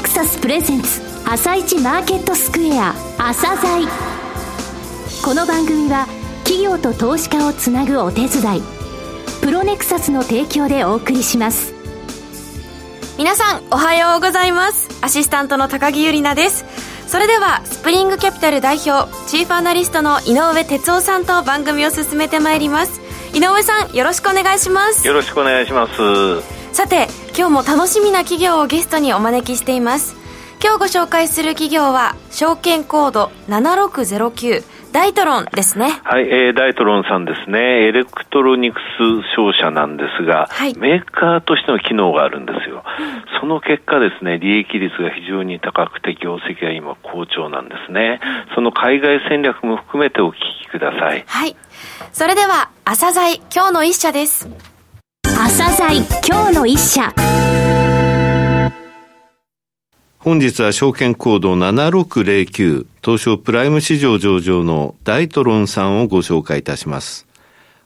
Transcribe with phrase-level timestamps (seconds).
[0.00, 3.86] ネクサスプレゼンツ朝一マーケットスクエア朝鮮。
[5.22, 6.06] この番組は
[6.44, 8.62] 企業と投資家をつなぐお手伝い
[9.42, 11.74] プロネクサスの提供でお送りします。
[13.18, 14.88] 皆さんおはようございます。
[15.02, 16.64] アシスタントの高木ゆりなです。
[17.06, 23.02] それではスプリングキャピタル代表チーフアナリストの井上哲夫さんと番組を進めてまいります。
[23.34, 25.06] 井上さんよろしくお願いします。
[25.06, 25.92] よろしくお願いします。
[26.72, 27.08] さて
[27.40, 30.14] 今日も楽しみな企業をゲストにお招きしています
[30.62, 34.62] 今日ご紹介する企業は証券コード7609
[34.92, 36.00] ダイトロンですね。
[36.04, 37.86] はい、えー、ダイトロンさんですね。
[37.86, 42.82] エレクトロニクス商社なんですが、はい、メーカーとしての機能があるんですよ。
[42.98, 48.20] うん、その結果ですね、利益率が非常に高くて業績が今好調なんですね。
[48.56, 50.34] その海外戦略も含めてお聞
[50.64, 51.24] きください。
[51.24, 51.56] はい。
[52.12, 54.69] それでは、朝鮮今日の一社です。
[55.42, 57.14] 朝鮮今日の一社
[60.18, 67.29] 本日は証券コード7609東証プライム市場上場のダイトロンさんをご紹介いたします。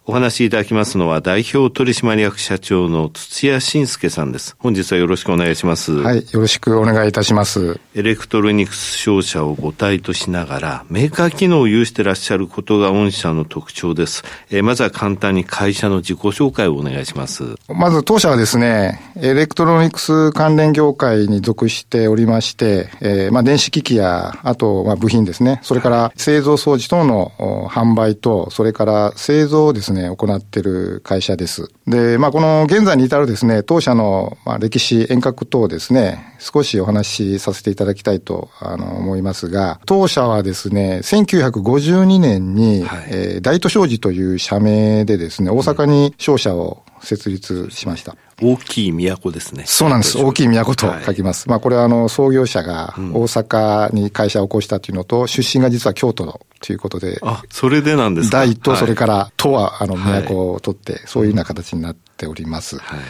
[0.07, 4.55] お話しいただきますのは代表取締役社長の土屋信介さんです。
[4.59, 5.93] 本日はよろしくお願いします。
[5.93, 7.81] はい、よろしくお願いいたします。
[7.95, 14.25] エレクトロニクス商社を母体としながら、メーカー機能を有してらっしゃることが御社の特徴です。
[14.51, 17.55] えー、まずは簡単に会社の自己紹介をお願いします。
[17.69, 27.33] まず当社はですね、エレクトロニクス関連業界に属しておりまして、えー、まあ電子機器や、あと、まあ部品ですね、それから製造装置等の
[27.71, 31.71] 販売と、それから製造ですね、ね、行っている会社です。
[31.87, 48.17] で、まあ、この現在に至るですね、当社の、まあ、歴史、沿革等ですね、少しお話しさせていただきたいと、あの、思いますが、当社はですね、1952年に、はい、えー、大都商事という社名でですね、大阪に商社を設立しました。
[48.43, 49.65] 大きい都ですね。
[49.67, 50.19] そうなんです。
[50.19, 51.49] 大きい都と書きます。
[51.49, 57.19] はい、まあこれはあの創業者が大阪に会社を起こしたというのと、うん、出身が実は京都のということで。
[57.23, 58.39] あ、それでなんですか？
[58.39, 62.79] 大とそれから都はあの都を取って、そういうような形になっております。
[62.79, 63.01] はい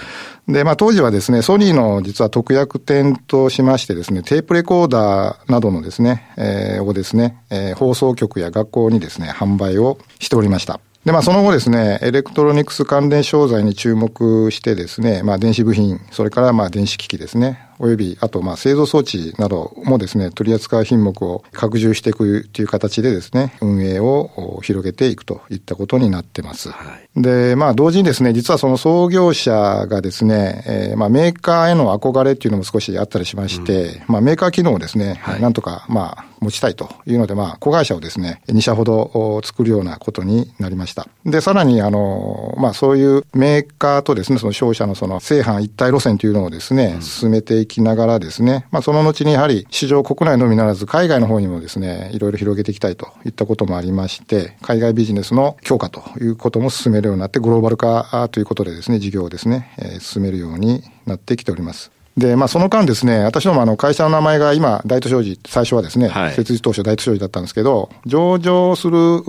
[0.46, 10.80] で、まあ当時はですね、ソニーの実は特約店としましてですね、テープレコーダーなどのですね、えー、をですね、えー、放送局や学校にですね、販売をしておりました。
[11.06, 26.70] で、まあ、その後ですね、エレクトロニクス関連商材に注目してですね、まあ、電子部品、それからまあ、電子機器ですね、および、あと、まあ、製造装置などもですね、取り扱う品目を拡充していくという形でですね、運営を広げていくといったことになってます。
[26.70, 41.08] はい、で、まあ、同時にですね、実はその創業者がですね、えー、まあ、メーカーへの憧れっていうのも少しあったりしまして、うん、まあ、メーカー機能をですね、はい、なんとか、まあ、持ちたいというので、まあ、子会社をですね、2社ほど作るようなことになりました。
[41.24, 61.90] で、さらに、あの、まあ、そういうメーカーとですね、その商社のその、製販一体路線というのをですね、進めていきながらですね、まあ、その後にやはり市場国内のみならず海外の方にもですね、いろいろ広げていきたいといったこともありまして、海外ビジネスの強化ということも進めるようになって、グローバル化ということでですね、事業をですね、えー、進めるようになってきております。
[62.16, 69.22] で、まあ、その間ですね、私どもあの会社の名前が今、大都商事、最初はですね、はい、設立当初大都商事だったんですけど、上場する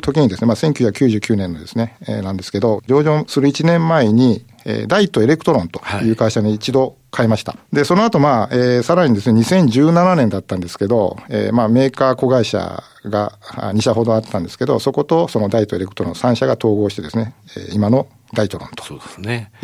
[0.00, 7.52] 時にですね、まあ、1999年のですね、えー、なんですけど、上場する1年前に、えー、ダイトエレクトロンという会社に一度変えました。
[7.52, 18.84] はい、で、その後、まあ、えー、さらにですね、2017年だったんですけど、えー、まあ、メーカー子会社が2社ほどあったんですけど、そことそのダイトエレクトロン3社が統合してですね、えー、今のダイトロンと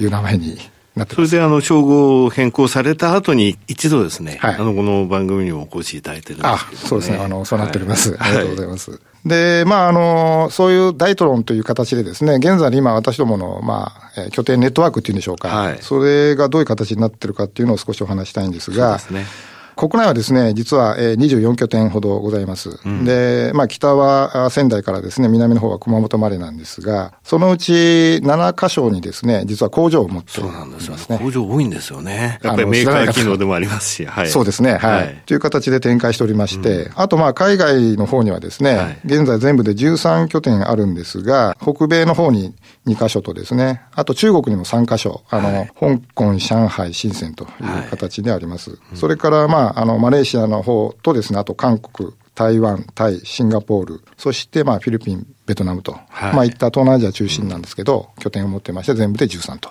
[0.02, 0.58] いう名前に
[1.04, 7.18] それであの、称号を変更された後に一度ですね、はい、あの、この番組にもお越しいただいてるんですけど、ね、あ、そうですね。
[7.18, 8.16] あの、そうなっております。
[8.16, 9.00] はい、ありがとうございます。
[9.26, 19.55] で、まあ、あの、そういう大トロンという形でですね、現在今私どもの、まあ、拠点ネットワークっていうんでしょうか、はい、それがどういう形になってるかっていうのを少しお話したいんですが、そうですね。
[19.76, 22.80] 国内はですね、実は24拠点ほどございます。
[22.82, 30.96] うん、で、まあ北は仙台からですね、南の方は熊本までなんですが、そのうち7箇所にですね、実は工場を持っておりますね。
[30.96, 32.38] そう工場多いんですよね。
[32.42, 34.28] やっぱりメーカー機能でもありますし、はい。
[34.28, 34.80] そうですね、はい。
[34.96, 42.54] はい、という形で展開しておりまして、うん、あとまあ海外の方にはですね、はい、現在全部で13拠点あるんですが、北米の方に
[42.86, 48.78] 2箇所とですね、あと中国にも3箇所、あの、はい、香港、上海、深センという形であります。
[48.94, 59.70] それからまあ、あの、マレーシアの方とですね、あと韓国、台湾、タイ、シンガポール、そしてまあフィリピン、ベトナムと、はい、まあいった東南アジア中心なんですけど、拠点を持ってまして全部で13と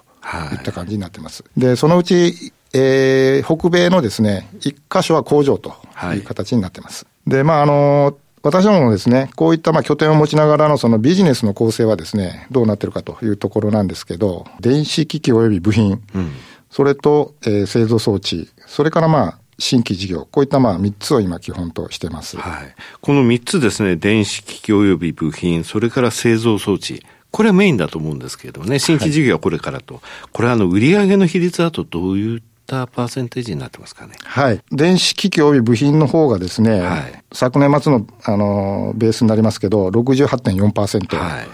[0.54, 1.44] いった感じになってます。
[1.56, 5.76] で、そのうち、えー、北米のですね、1箇所は工場と
[6.14, 7.06] いう形になってます。
[7.06, 16.32] はい、で、まああの、私どももですね、こういったまあ拠点を持ちながらのそのビジネスの構成はですね、どうなってるかというところなんですけど、電子機器及び部品、うん、
[16.70, 22.38] それと、えー、製造装置、それからまあ、新規事業、こういったまあ3つを今基本としてます。
[22.38, 22.76] はい。
[23.02, 29.96] この3つですね、電子機器及び部品、それから製造装置、これはメインだと思うんですけれどもね、新規事業はこれからと。
[29.96, 34.14] はい、これはあの、売上の比率だとどういったパーセンテージになってますかね？
[34.24, 34.62] はい。
[34.72, 41.18] 電子機器及び部品の方がですね、はい、昨年末の、あの、ベースになりますけど、68.4%。
[41.18, 41.48] はい。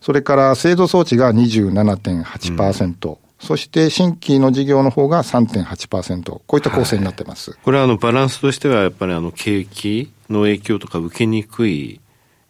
[0.00, 3.08] それから製造装置が27.8%。
[3.08, 7.50] うんそして新規の事業の方が3.8%、こういった構成になってます。
[7.50, 12.00] はい、これはあのバランスとしてはやっぱりあの景気の影響とか受けにくい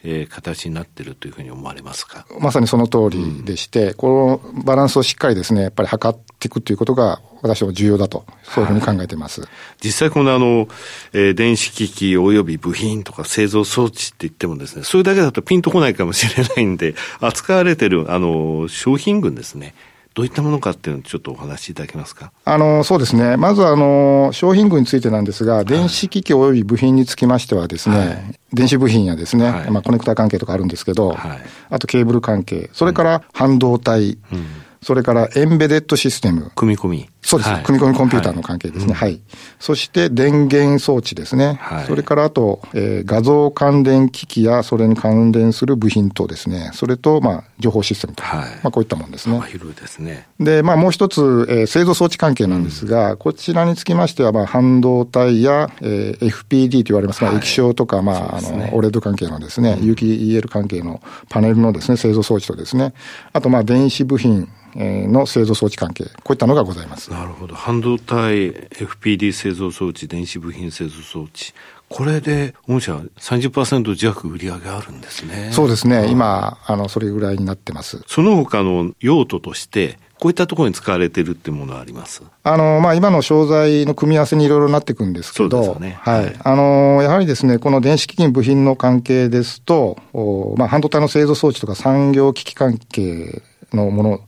[0.09, 2.27] えー、形になっているというふうに思われますか？
[2.39, 9.41] まさにその通りでして、うん、このバランスをしっかりですね、やっぱり測っていくということが、私は重要だと、そういうふうに考えています。
[9.41, 9.51] はい、
[9.83, 10.69] 実際このあの、
[11.13, 19.75] えー、電子機器及び部品とか製造装置って言ってもですね、それだけだとピンとこないかもしれないんで、扱われてるあの商品群ですね。
[20.17, 22.33] どういったものかっていうのをちょっとお話しいただけますか？
[22.47, 23.37] あの、そうですね。
[23.37, 34.47] まずあの、商品群についてなんですが、電子機器及び部品につきましてはですね、はい、電子部品やですね、はい、まあコネクタ関係とかあるんですけど、はい、あとケーブル関係、それから半導体、うん、
[34.81, 36.51] それからエンベデッドシステム。
[36.55, 37.11] 組み込み。
[37.27, 38.95] そうです、はい、組み込みコンピューターの関係ですね。
[38.95, 39.11] はい。
[39.11, 39.21] はい、
[39.59, 41.59] そして電源装置ですね。
[41.61, 46.71] はい、それからあと、えー、画像関連機器やそれに関連する部品等ですね。
[46.73, 48.23] それと、まあ、情報システムと。
[48.23, 49.41] はい、まあ、こういったものですね。
[49.49, 50.29] 広いですね。
[50.39, 62.95] で、まあ、もう一つ、えー、製造装置関係なんですが、うん、こちらにつきましては、まあ、半導体や、えー、FPD と言われますが、液晶とか、まあ、あの、オレッド関係のですね、有機 EL 関係のパネルのですね、製造装置とですね、
[63.33, 67.11] あと、まあ、電子部品、の製造装置関係、こういったのがございます。
[67.17, 67.55] なるほど。
[67.55, 71.55] 半導体、FPD 製造装置、電子部品製造装置。
[71.89, 75.51] これで、御社30%弱売り上げあるんですね。
[75.53, 76.09] そうですね。
[76.11, 78.03] 今、あの、それぐらいになってます。
[78.07, 82.23] その他の用途として、こういったところに使われてるっていうものはあります？
[82.43, 86.35] あの、まあ、今の商材の組み合わせにいろいろなっていくんですけど、ね、はい。
[86.43, 93.43] あの、やはりですね、この電子機器部品の関係ですと、おまあ、半導体の製造装置とか産業機器関係
[93.73, 94.21] のもの、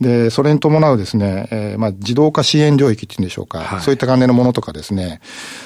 [0.00, 5.20] で、それに伴うですね、えー、まあ、自動化支援領域っていうんでしょうか、はい、そういった関連のものとかですね、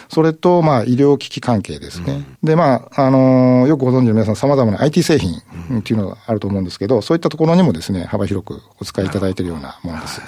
[0.08, 2.12] それと、まあ、医療機器関係ですね。
[2.12, 5.38] うん、で、まあ、あのー、よくご存知の皆さん様々な IT 製品
[5.80, 10.20] っていうのがあると思うんですけど、そういったところにもですね、幅広くお使いいただいているようなものです。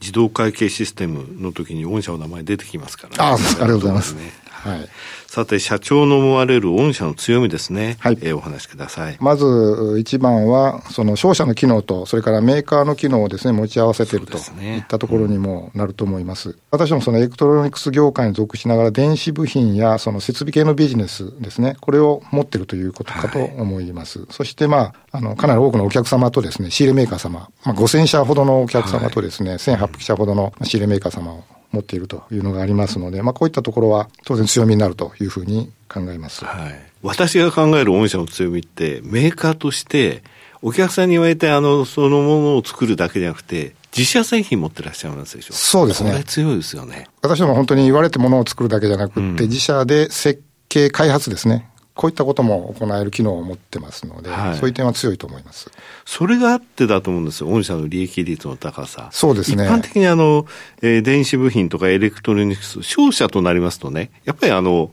[0.00, 4.16] 自動会計システムの時に御社の名前出てきますから、ね、ああ、ありがとうございます。
[4.64, 4.88] ね、はい。
[5.26, 7.96] さて、社長の思われる御社の強みですね。
[7.98, 8.18] はい。
[8.20, 9.16] えー、お話しください。
[9.20, 16.50] まず、一番は、その商社の機能と、それからメーカーの機能をですね、持ち合わせているといったところにもなると思います。
[16.50, 24.20] うん、私もそのエレクトロニクス業界に属しながら、電子部品やその設備系のビジネスですね、これを持っているということかと思います。
[24.20, 31.44] はい、そして、まあ、あの、かなり多くのお客様とですね、仕入れメーカー様、まあ、5000社ほどのお客様とですね、はい、1800社ほどの仕入れメーカー様を
[31.74, 36.44] 持っているというのがありますので、まあ、こういったところは当然強みになるというふうに考えます。
[36.44, 36.74] はい。
[37.02, 40.22] 私が考える御社の強みって、メーカーとして、
[40.62, 45.52] お客さんに言われて、あの、そのものを作るだけじゃなくて、自社製品持ってらっしゃるんですでしょ？
[45.52, 46.12] そうですね。
[46.12, 47.06] これ強いですよね。
[47.20, 51.68] 私ども本当に言われてものを作るだけじゃなくて、うん、自社で設計開発ですね。
[51.94, 55.70] こういったことも行える機能を持ってますので、はい、そういう点は強いと思います。
[56.04, 57.48] それがあってだと思うんですよ。
[57.48, 59.08] 御社の利益率の高さ。
[59.12, 59.64] そうですね。
[59.64, 60.46] 一般的にあの、
[60.82, 64.90] えー、電子部品とかエレクトロニクス、商社となりますとね、やっぱりあの、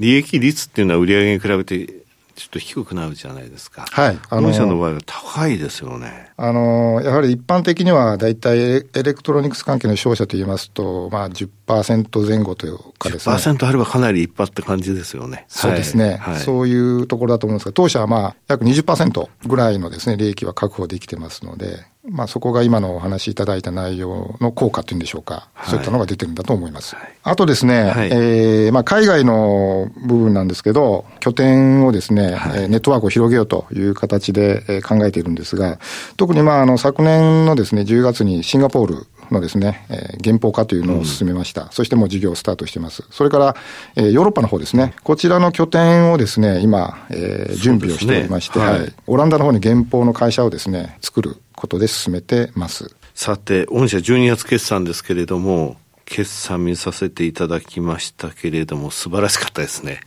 [0.00, 1.99] 利益率っていうのは売上に比べて
[2.40, 3.84] ちょっと低くなるじゃないですか。
[3.90, 4.18] はい。
[4.30, 6.30] あの、御社の場合は高いですよね。
[6.38, 13.34] あの、やはり一般的には大体エレクトロニクス関係の商社といいますと、まあ10%前後というかですね。
[13.34, 15.44] 10%あればかなり一発って感じですよね。
[15.48, 16.16] そうですね。
[16.16, 26.96] はい、そういうところだと思うんですが、当社はまあ約20%ぐらいのですね、利益は確保できてますので、まあ、そこが今のお話しいただいた内容の効果というんでしょうか、はい、そういったのが出てるんだと思います。
[26.96, 35.78] はい、あとですね、はい、えー、まあ、海外の部分なんですけど、拠点をですね、はい、ネットワークを広げようという形で考えているんですが、
[36.16, 41.64] 特にまあ、あの、昨年のですね、10月にシンガポールのですね、えー、原法化というのを進めました。
[41.64, 43.04] うん、そしてもう事業をスタートしてます。
[43.10, 43.56] それから、
[43.96, 52.96] えー、ヨーロッパの方ですね、こちらの拠点をですね、今、えー、準備をしておりまして、ねはい、はい、オランダの方に原法の会社をですね、作ることで進めてます。
[53.14, 55.76] さて、御社12月決算ですけれども、
[56.10, 60.00] 決算見させていただきましたけれども、素晴らしかったですね。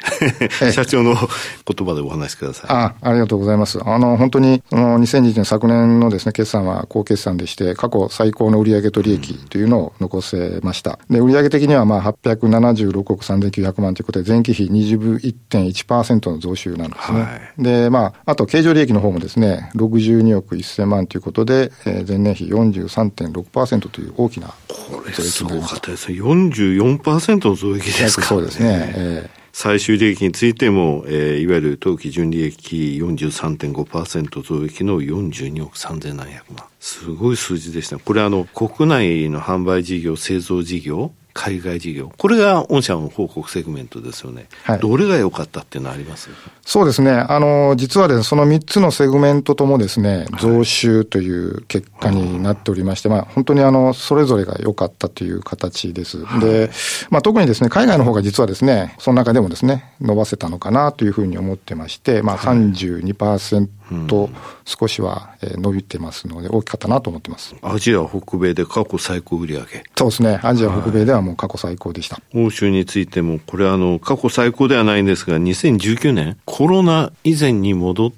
[0.74, 2.70] 社長の言葉でお話しください。
[2.70, 3.80] あ、ありがとうございます。
[3.82, 11.00] あの、本当に、その2020年昨年のですね、決算は高決算でして、過去最高の売上と利益というのを残せました。
[11.10, 17.22] で、売上的にはまあ876億3900万ということで、前期比21.1%の増収なんですね。
[17.22, 28.94] はい、で、まあ、あと経常利益の方もですね、62億1000万ということで、えー、前年比43.6%という大きなこれすごかった先生、44%の増益ですか、そうですね。
[28.96, 36.16] えー最終利益についても、えー、いわゆる当期純利益43.5%増益の42億3700
[36.58, 36.66] 万。
[36.80, 38.00] すごい数字でした。
[38.00, 42.12] これあの、国内の販売事業、製造事業、海外事業。
[42.18, 44.48] これが御社の報告セグメントですよね。
[44.64, 46.30] はい、どれが良かったっていうのはあります？
[46.62, 47.12] そうですね。
[47.12, 56.24] あの、実はですね、その3つのセグメントともですね、増収という結果になっておりまして、はい、まあ、本当にあの、それぞれが良かったという形です。
[56.24, 56.70] はい、で、
[57.10, 63.68] まあ、特にですね、海外の方が実はですね、その中でもですね、伸ばせたのかなというふうに思ってまして、まあ32%、
[64.08, 64.30] と
[64.66, 67.54] 少しは伸びてますので、大きかったなと思ってます。
[67.62, 69.62] アジア北米で過去最高売上
[69.96, 70.40] そうですね。
[70.42, 72.22] アジア北米ではもう過去最高でした。
[72.36, 78.12] 欧州についても、これあの、過去最高ではないんですが、2019年、コロナ以前に戻っ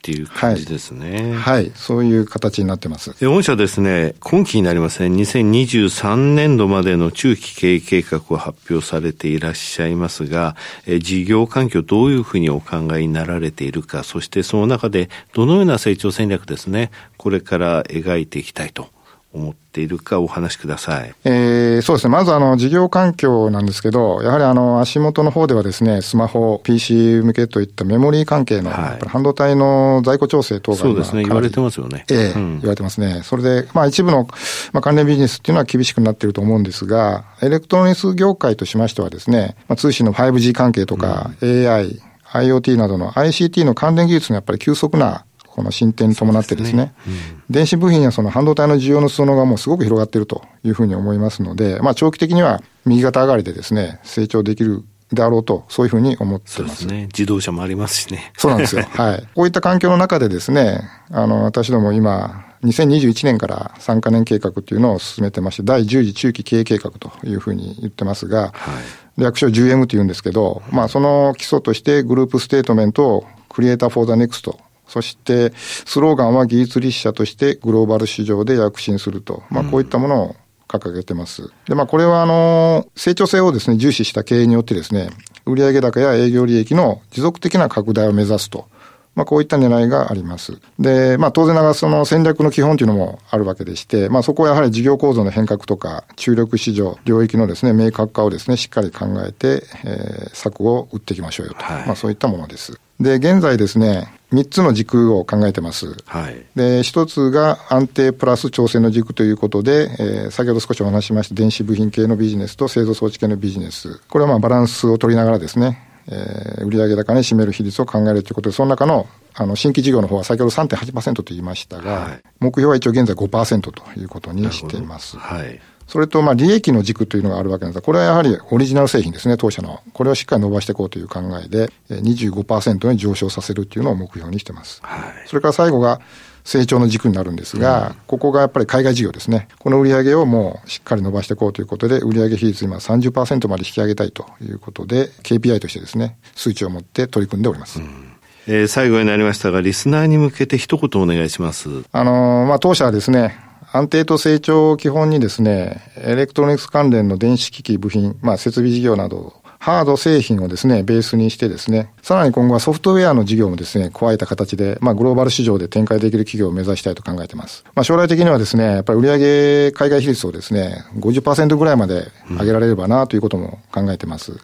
[0.00, 1.34] っていう感じですね。
[1.34, 3.14] はい、はい、そういう形になってます。
[3.20, 10.56] 御社ですね、今期になりますね、2023年度までの中期経営計画を発表されていらっしゃいますが、
[10.86, 18.88] え事業環境どういうふうにお考えになられているか、そしてその中でどのような成長戦略ですね、これから描いていきたいと
[19.32, 21.14] 思っているかお話しください。
[21.24, 22.10] えー、そうですね。
[22.10, 32.04] まずあの、事業環境なんですけど、やはりあの、足元の方ではですね、スマホ、PC 向けといったメモリー関係の、はい、半導体の在庫調整等がそうですね、言われてますよね。
[32.10, 33.20] ええーうん、言われてますね。
[33.22, 34.26] それで、まあ一部の、
[34.72, 42.00] まあ、関連ビジネスっていうのは厳しくなっていると思うんですが、エレクトロニクス業界としましてはですね、まあ、通信の 5G 関係とか、うん、AI、
[42.32, 45.24] IoT などの ICT の関連技術のやっぱり急速な
[45.60, 47.16] この進展に伴ってですね、すね
[47.48, 56.86] うん、電子部品やその半導体の需要の裾野がもうすごく広がっているというふうに思いますので、まあ長期的には右肩上がりでですね、成長できるであろうと、そういうふうに思ってます。
[56.86, 57.08] ね。
[57.12, 58.32] 自動車もありますしね。
[58.38, 58.86] そうなんですよ。
[58.94, 59.28] はい。
[59.34, 68.80] こういった環境の中でですね、あの、私ども今、2021年から3カ年計画っていうのを進めてまして、第10次中期経営計画というふうに言ってますが、は
[69.18, 74.60] い、略称 10M というんですけど、まあその基礎としてグループステートメントを Creator for the Next
[74.90, 79.44] そして、スローガンは技術立社としてグローバル市場で躍進すると。
[79.48, 81.50] まあ、こういったものを掲げてます。
[81.68, 85.10] で、まあ、これは、あの、成長性をですね、重視した経営によってですね、
[85.46, 88.66] 売上高や営業利益の持続的な拡大を目指すと。
[89.14, 90.58] まあ、こういった狙いがあります。
[90.78, 101.62] で、まあ、当然ながらその戦略の基本というのもあるわけでして、まあ、そこはやはり事業構造の変革とか、注力市場、領域のですね、明確化をですね、しっかり考えて、えー、策を打っていきましょうよと。
[101.62, 102.80] はい、まあ、そういったものです。
[103.00, 105.96] で、現在ですね、3つの軸を考えてます。
[106.06, 106.44] はい。
[106.54, 114.00] で、1つが安定プラス調整の軸ということで、えー、先ほど少しお話ししました電子部品系のビジネスと製造装置系のビジネス。
[114.08, 125.16] これはまあバランスを取りながらですね、えー、売上高に占める比率を考えるということで、その中のあの新規事業の方は先ほど3.8%と言いましたが、はい、目標は一応現在5%ということにしています。
[125.16, 125.60] はい。
[125.90, 129.80] それと、まあ、利益の軸というのがあるわけなんですが、これはやはりオリジナル製品ですね、当社の。
[129.92, 134.80] これをしっかり伸ばしていこうという考えで、25%に上昇させるっていうのを目標にしてます。
[134.84, 136.00] はい、それから最後が、
[136.42, 139.48] 成長の軸になるんですが、うん、ここがやっぱり海外事業ですね。
[139.58, 147.80] この売上をもうしっかり伸ばしていこうということで、売上比率今30%まで引き上げたいということで、KPI としてですね、数値を持って取り組んでおります。
[147.80, 148.12] うん
[148.46, 151.68] えー、最後になりましたが、リスナーに向けて一言お願いします。
[151.92, 153.36] あのー、まあ、当社はですね、
[153.72, 167.64] 安定と成長を基本にですね、エレクトロニクス関連の電子機器部品、まあ設備事業など、ハード製品をですね、ベースにしてですね、さらに今後はソフトウェアの事業もですね、加えた形で、まあグローバル市場で展開できる企業を目指したいと考えています。
[167.76, 174.32] まあ将来的にはですね、やっぱり売上海外比率をですね、50%ぐらいまで上げられればなということも考えています。
[174.32, 174.38] うん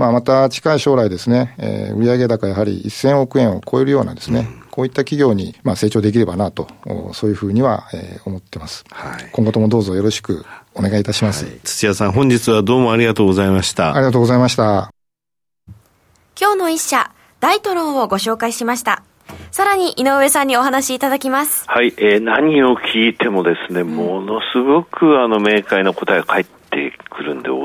[0.00, 6.66] まあ、また近い将来ですね、えー、売上高やはり1000億円を超えるようなですね、うん、こういった企業に、まあ、成長できればなと、
[7.12, 8.86] そういうふうには、えー、思ってます。
[8.90, 9.28] はい。
[9.30, 11.44] 今後ともどうぞよろしくお願いいたします。
[11.44, 13.94] はい、土屋さん、本日はどうもありがとうございました。
[13.94, 14.90] ありがとうございました。
[16.40, 17.10] 今日の一社、
[17.40, 19.02] 大トロンをご紹介しました。
[19.50, 21.68] さらに井上さんにお話しいただきます。
[21.68, 26.59] はい、えー、何を聞いてもですね、ものすごくあの明快な答えが返って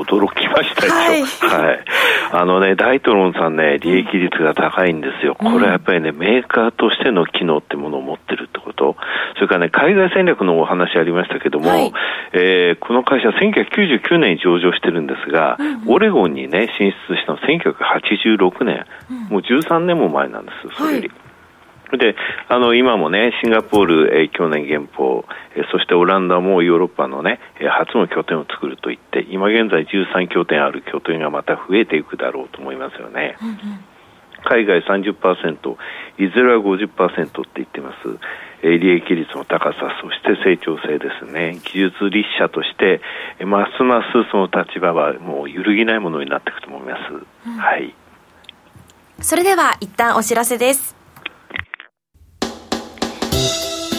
[0.06, 0.92] 驚きましたよ。
[0.92, 1.22] はい。
[1.22, 1.84] はい。
[2.32, 5.34] あのね、ダイトロンさんね、利益率が高いんですよ。
[5.34, 8.96] これはやっぱりね、メーカーとしての機能ってものを持ってるってこと。
[9.34, 11.92] それからね、海外戦略のお話ありましたけども、はい、
[12.32, 21.08] えー、この会社1999年に上場してるんですが、うんうん、オレゴンにね、進出したの1986年、うん、もう13年も前なんです、それより。
[21.08, 21.25] はい
[21.92, 22.16] で、
[22.48, 25.24] あの、今もね、シンガポール、えー、去年原稿、
[25.54, 33.36] えー、そしてオランダもヨーロッパのね、えー、初の拠点を作ると言って、今現在13拠点ある拠点がまた増えていくだろうと思いますよね。
[33.40, 33.56] うんうん、
[34.42, 35.76] 海外30%、
[36.18, 37.96] いずれは50%って言ってます。
[38.62, 43.00] 利益率の高さ、そして成長性ですね、技術立社として、
[43.44, 47.12] ますますその立場はもう揺るぎないものになっていくと思います。
[47.46, 47.94] うん、はい。
[49.20, 50.96] それでは一旦お知らせです。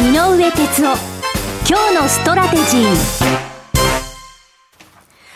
[0.00, 0.96] 井上哲夫
[1.68, 3.40] 今日のストラテジー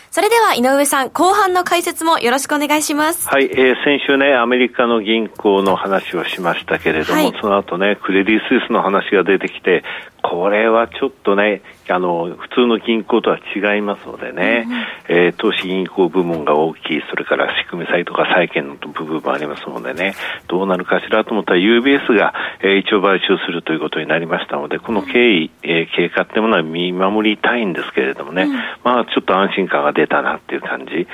[0.09, 3.27] それでは井上さん、後半の解説もよろしくお願いします。
[3.27, 9.83] はい、えー、先週ね、アメリカの銀行の話をしましたけれども、はい、その後ね、クレディ・スイスの話が出てきて、
[10.23, 14.67] これはちょっとね、あの、普通の銀行とは違いますのでね、
[15.09, 20.15] うん、えー、投資銀行部門が大きい、それから仕組み債とか債券の部分もありますのでね、
[20.47, 30.91] どうなるかしらと思ったら UBS が、えー、一応買収するということになりましたので、この経緯、えー、経過っていうものは見守りたいんですけれどもね、うん、まあちょっと安心感が出たなっていう感じ。
[30.93, 31.05] はい、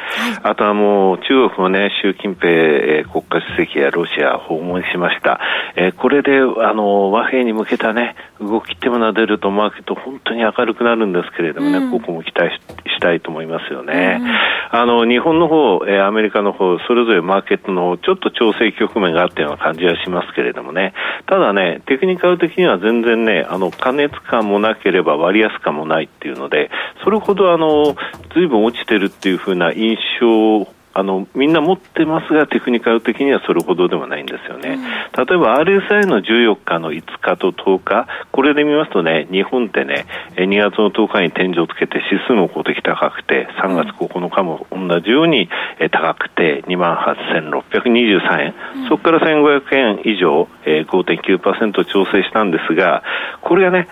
[0.44, 5.40] あとはもう中国もね、習近平、えー、国家主席やロシア訪問しました。
[5.76, 14.20] えー、これで、あの、和平に向けたね、動きってものは出るとマーケット本当に明るくなるんですけれどもね、うん、ここも期待したいと思いますよね。
[14.22, 20.94] うん、あの、日本の方、えー、アメリカの方、それぞれマーケットのちょっと調整局面があったような感じはしますけれどもね、
[21.28, 26.70] ただね、テクニカル的には全然ね、あの、加熱感もなければ割安感もないっていうので、
[27.04, 27.96] それほどあの、
[28.34, 34.80] ずいぶん落ちてるっていうふうな印象あのみんな持ってますが、テクニカル的にはそれほどではないんですよね。
[35.18, 40.06] うん、例えば RSI の14日の5日と10日、これで見ますとね、日本ってね、
[40.36, 45.50] 2月の10日に天井をつけて指数も公的高くて、3月9日も同じように
[45.92, 53.04] 高くて、28,623円、うん、そこから1500円以上、5.9%調整したんですが、
[53.42, 53.88] これがね、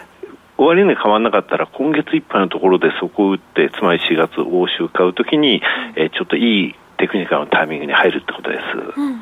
[0.60, 5.62] 終値変わらなかったら今月いっぱいのところでそこを打ってつまり4月欧州買うときに、
[5.96, 8.62] えー、ちょっといいテクニカルのタイミングに入るってことです。
[8.98, 9.22] うんうん、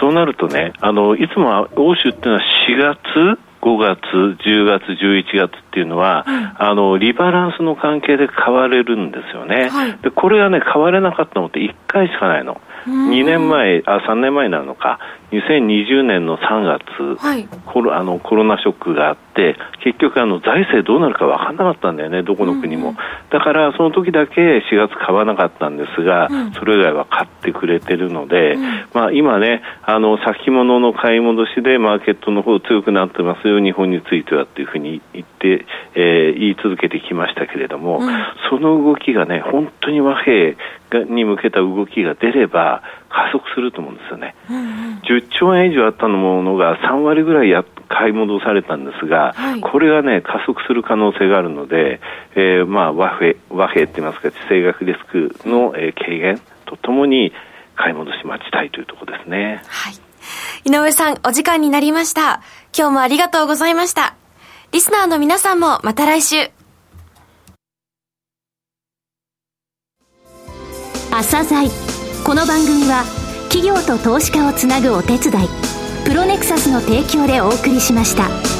[0.00, 4.02] そうなるとね、あの、いつもは欧州っていうのは4月、5月、
[4.42, 9.70] 10月、11月っていうのは、うん、あの、リバランスの関係で買われるんですよね。
[9.70, 12.60] はい、で、これがね、買われなかったのって1回しかないの。
[12.86, 14.98] 2年前、あ、3年前なのか、
[15.30, 22.90] 2020年の3月、はい、コロあのコロナショックがあって、結局あの財政どうなるか分からなかったんだよね、どこの国も。
[22.90, 22.96] うん、
[23.30, 35.61] だからその時だけ4月買わなかったんですが、うん、それ以外は買ってくれてるので、うん、まあ今ね、あの先物の買い戻しでマーケットの方強くなってますよ、日本についてはっていうふうに言って、
[35.94, 38.00] えー、言い続けてきましたけれども、
[38.50, 40.54] その動きがね、本当に和平
[41.04, 44.34] に向けた動きが出れば加速すると思うんですよね。
[44.50, 52.00] うんうん、10兆円以上あったものが3割ぐらいや買い戻されたんですが、はい、これがね加速する可能性があるので、
[52.34, 57.32] えー、まあ和平和平って言いますか地政学リスクの、えー、軽減とともに
[57.76, 59.62] 買い戻し待ちたいというところですね。
[59.66, 59.94] はい。
[60.64, 62.42] 井上さん、お時間になりました。
[62.76, 64.14] 今日もありがとうございました。
[64.72, 66.50] リスナーの皆さんもまた来週。
[71.10, 71.68] 朝鮮
[72.24, 73.04] この番組は
[73.50, 75.48] 企業と投資家をつなぐお手伝い
[76.06, 78.51] プロネクサスの提供でお送りしました。